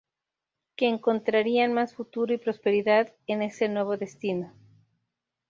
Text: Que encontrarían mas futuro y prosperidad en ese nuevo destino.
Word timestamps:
Que 0.77 0.87
encontrarían 0.87 1.73
mas 1.75 1.93
futuro 1.93 2.33
y 2.33 2.39
prosperidad 2.39 3.13
en 3.27 3.43
ese 3.43 3.69
nuevo 3.69 3.97
destino. 3.97 4.51